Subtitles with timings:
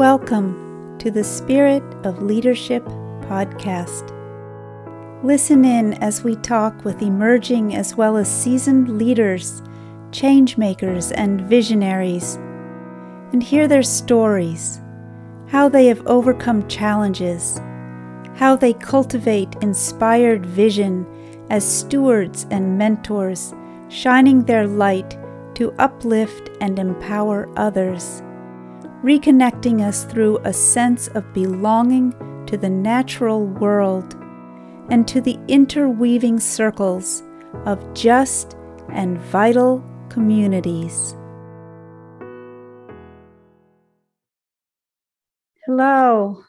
[0.00, 2.82] Welcome to the Spirit of Leadership
[3.28, 4.08] podcast.
[5.22, 9.60] Listen in as we talk with emerging as well as seasoned leaders,
[10.10, 12.36] changemakers, and visionaries,
[13.34, 14.80] and hear their stories,
[15.48, 17.58] how they have overcome challenges,
[18.36, 21.06] how they cultivate inspired vision
[21.50, 23.52] as stewards and mentors,
[23.90, 25.18] shining their light
[25.56, 28.22] to uplift and empower others
[29.02, 32.12] reconnecting us through a sense of belonging
[32.46, 34.14] to the natural world
[34.90, 37.22] and to the interweaving circles
[37.64, 38.56] of just
[38.90, 41.16] and vital communities.
[45.64, 46.42] Hello,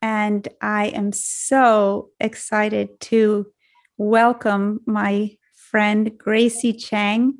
[0.00, 3.46] and I am so excited to
[3.98, 7.34] welcome my friend Gracie Chang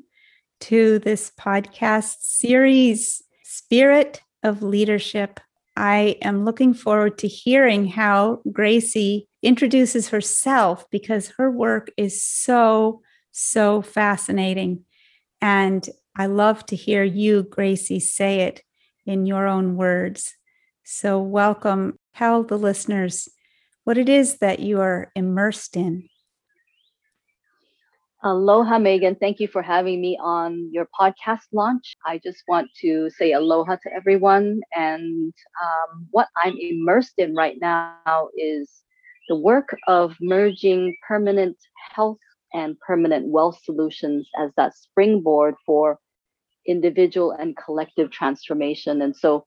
[0.59, 5.39] to this podcast series, Spirit of leadership.
[5.75, 13.01] I am looking forward to hearing how Gracie introduces herself because her work is so,
[13.31, 14.85] so fascinating.
[15.41, 18.61] And I love to hear you, Gracie, say it
[19.05, 20.35] in your own words.
[20.83, 21.99] So, welcome.
[22.15, 23.27] Tell the listeners
[23.83, 26.07] what it is that you are immersed in.
[28.25, 29.15] Aloha, Megan.
[29.15, 31.95] Thank you for having me on your podcast launch.
[32.07, 34.61] I just want to say aloha to everyone.
[34.75, 35.31] And
[35.63, 38.83] um, what I'm immersed in right now is
[39.29, 41.55] the work of merging permanent
[41.93, 42.17] health
[42.51, 45.99] and permanent wealth solutions as that springboard for
[46.67, 49.03] individual and collective transformation.
[49.03, 49.45] And so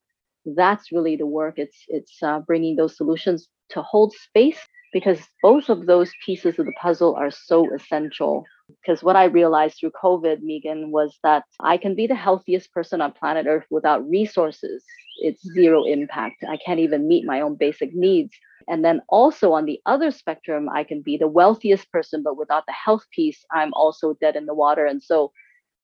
[0.56, 1.54] that's really the work.
[1.58, 4.60] It's it's uh, bringing those solutions to hold space
[4.92, 8.44] because both of those pieces of the puzzle are so essential.
[8.69, 13.00] Because what I realized through COVID, Megan, was that I can be the healthiest person
[13.00, 14.84] on planet Earth without resources.
[15.20, 16.45] It's zero impact.
[16.48, 18.35] I can't even meet my own basic needs.
[18.68, 22.67] And then also on the other spectrum, I can be the wealthiest person, but without
[22.67, 24.85] the health piece, I'm also dead in the water.
[24.85, 25.33] And so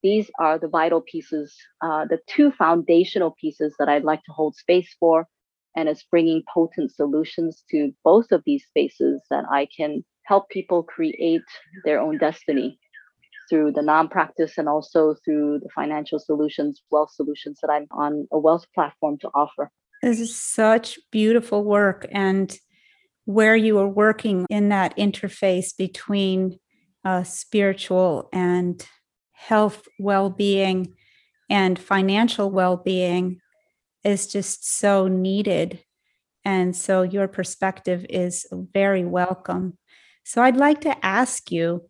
[0.03, 4.55] these are the vital pieces, uh, the two foundational pieces that I'd like to hold
[4.55, 5.27] space for
[5.77, 10.83] and it's bringing potent solutions to both of these spaces that I can help people
[10.83, 11.43] create
[11.85, 12.79] their own destiny
[13.49, 18.39] through the non-practice and also through the financial solutions, wealth solutions that I'm on a
[18.39, 19.71] wealth platform to offer.
[20.03, 22.57] This is such beautiful work and
[23.27, 26.59] where you are working in that interface between
[27.05, 28.87] uh, spiritual and
[29.33, 30.95] health well-being
[31.51, 33.41] and financial well-being
[34.05, 35.83] is just so needed.
[36.45, 39.79] And so your perspective is very welcome.
[40.25, 41.89] So I'd like to ask you,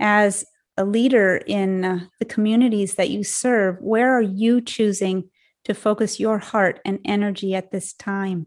[0.00, 0.44] as
[0.76, 5.30] a leader in uh, the communities that you serve, where are you choosing
[5.64, 8.46] to focus your heart and energy at this time?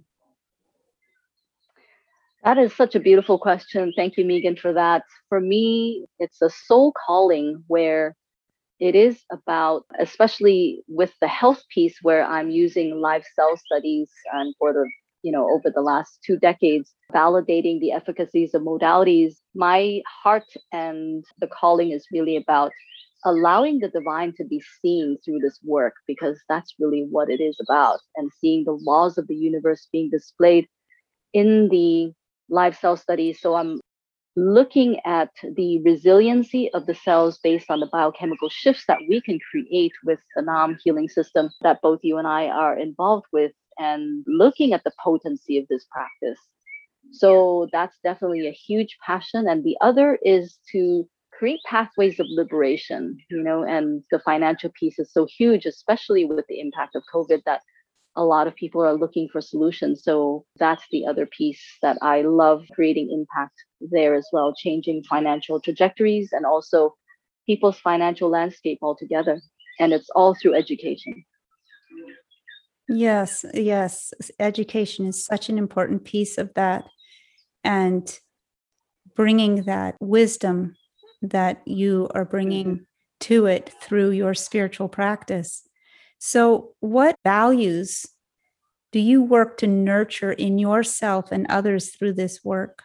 [2.43, 3.93] That is such a beautiful question.
[3.95, 5.03] Thank you, Megan, for that.
[5.29, 8.15] For me, it's a soul calling where
[8.79, 14.53] it is about, especially with the health piece where I'm using live cell studies and
[14.59, 14.89] for the,
[15.23, 19.35] you know, over the last two decades, validating the efficacies of modalities.
[19.55, 22.71] My heart and the calling is really about
[23.25, 27.57] allowing the divine to be seen through this work because that's really what it is
[27.67, 30.67] about and seeing the laws of the universe being displayed
[31.33, 32.11] in the
[32.49, 33.79] live cell studies so i'm
[34.37, 39.39] looking at the resiliency of the cells based on the biochemical shifts that we can
[39.51, 44.23] create with the NAM healing system that both you and I are involved with, and
[44.27, 46.39] looking at the potency of this practice.
[47.11, 49.47] So that's definitely a huge passion.
[49.47, 54.99] And the other is to create pathways of liberation, you know, and the financial piece
[54.99, 57.61] is so huge, especially with the impact of COVID that
[58.17, 60.03] a lot of people are looking for solutions.
[60.03, 65.61] So that's the other piece that I love creating impact there as well, changing financial
[65.61, 66.95] trajectories and also
[67.45, 69.39] people's financial landscape altogether.
[69.79, 71.23] And it's all through education.
[72.89, 74.11] Yes, yes.
[74.39, 76.85] Education is such an important piece of that.
[77.63, 78.19] And
[79.15, 80.75] bringing that wisdom
[81.21, 82.83] that you are bringing mm-hmm.
[83.19, 85.66] to it through your spiritual practice
[86.19, 88.05] so, what values
[88.91, 92.81] do you work to nurture in yourself and others through this work?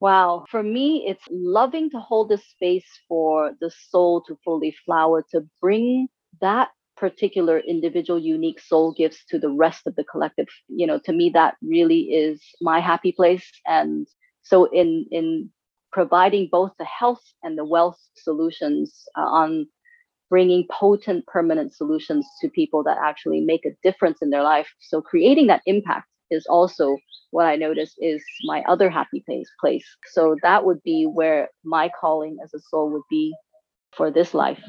[0.00, 0.46] Wow.
[0.50, 5.46] For me, it's loving to hold the space for the soul to fully flower, to
[5.60, 6.08] bring
[6.40, 11.14] that particular individual unique soul gifts to the rest of the collective you know to
[11.14, 14.06] me that really is my happy place and
[14.42, 15.50] so in in
[15.92, 19.66] providing both the health and the wealth solutions uh, on
[20.28, 24.68] bringing potent permanent solutions to people that actually make a difference in their life.
[24.80, 26.96] So creating that impact is also
[27.32, 29.86] what I notice is my other happy place place.
[30.12, 33.34] So that would be where my calling as a soul would be
[33.92, 34.62] for this life.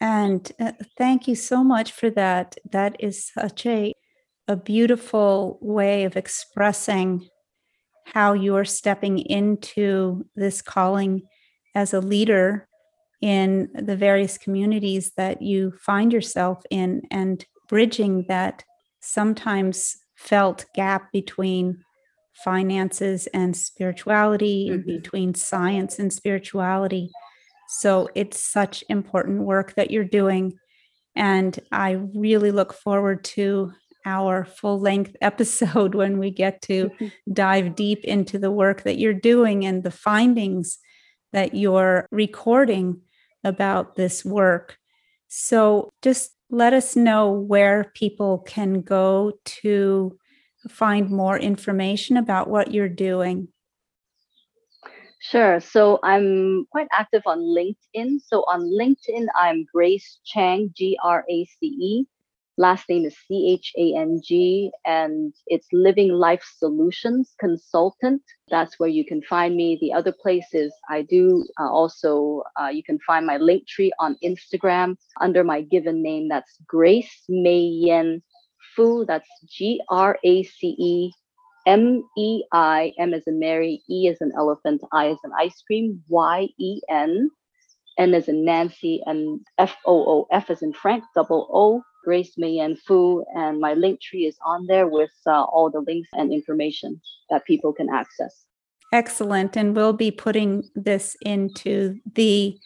[0.00, 2.56] And uh, thank you so much for that.
[2.70, 3.94] That is such a
[4.48, 7.28] a beautiful way of expressing
[8.04, 11.22] how you are stepping into this calling
[11.74, 12.68] as a leader
[13.20, 18.64] in the various communities that you find yourself in and bridging that
[19.00, 21.82] sometimes felt gap between
[22.44, 24.86] finances and spirituality mm-hmm.
[24.86, 27.10] between science and spirituality
[27.68, 30.52] so it's such important work that you're doing
[31.14, 33.72] and i really look forward to
[34.04, 36.90] our full length episode when we get to
[37.32, 40.78] dive deep into the work that you're doing and the findings
[41.32, 43.00] that you're recording
[43.44, 44.78] about this work.
[45.28, 49.32] So just let us know where people can go
[49.62, 50.18] to
[50.68, 53.48] find more information about what you're doing.
[55.22, 55.60] Sure.
[55.60, 58.18] So I'm quite active on LinkedIn.
[58.26, 62.04] So on LinkedIn, I'm Grace Chang, G R A C E.
[62.58, 68.20] Last name is C H A N G, and it's Living Life Solutions Consultant.
[68.50, 69.78] That's where you can find me.
[69.80, 74.96] The other places I do uh, also, uh, you can find my Linktree on Instagram
[75.20, 76.28] under my given name.
[76.28, 78.22] That's Grace Mei Yen
[78.76, 79.06] Foo.
[79.06, 81.12] That's G R A C E
[81.66, 85.62] M E I, M as in Mary, E as an elephant, I as an ice
[85.66, 87.30] cream, Y E N,
[87.98, 92.34] N as in Nancy, and F O O, F as in Frank, double O, Grace
[92.36, 97.00] Mei Foo, and my Linktree is on there with uh, all the links and information
[97.30, 98.44] that people can access.
[98.92, 99.56] Excellent.
[99.56, 102.58] And we'll be putting this into the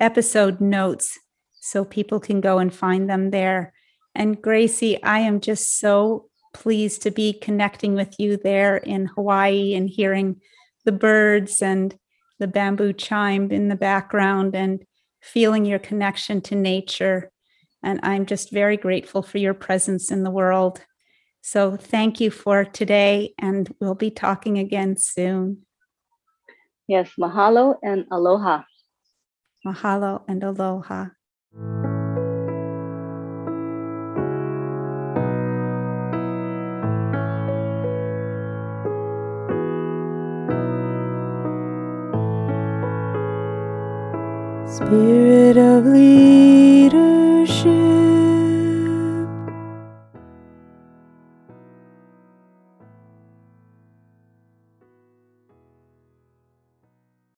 [0.00, 1.18] episode notes
[1.60, 3.72] so people can go and find them there.
[4.14, 9.74] And Gracie, I am just so pleased to be connecting with you there in Hawaii
[9.74, 10.40] and hearing
[10.84, 11.96] the birds and
[12.38, 14.82] the bamboo chime in the background and
[15.20, 17.30] feeling your connection to nature.
[17.88, 20.84] And I'm just very grateful for your presence in the world.
[21.40, 25.64] So thank you for today, and we'll be talking again soon.
[26.86, 28.64] Yes, mahalo and aloha.
[29.66, 31.06] Mahalo and aloha.
[44.66, 47.27] Spirit of leadership.